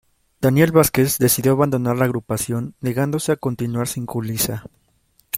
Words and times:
Daniel 0.41 0.71
Vázquez 0.71 1.19
decidió 1.19 1.51
abandonar 1.51 1.95
la 1.95 2.05
agrupación 2.05 2.73
negándose 2.81 3.31
a 3.33 3.35
continuar 3.35 3.87
sin 3.87 4.07
Julissa. 4.07 4.65